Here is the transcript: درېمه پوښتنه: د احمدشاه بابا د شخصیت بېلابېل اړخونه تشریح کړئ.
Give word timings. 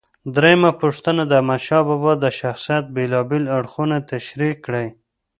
درېمه 0.35 0.71
پوښتنه: 0.81 1.21
د 1.27 1.31
احمدشاه 1.39 1.83
بابا 1.89 2.13
د 2.23 2.25
شخصیت 2.39 2.85
بېلابېل 2.95 3.43
اړخونه 3.57 3.97
تشریح 4.11 4.53
کړئ. 4.65 4.87